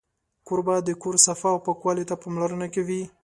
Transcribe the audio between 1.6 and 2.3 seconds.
پاکوالي ته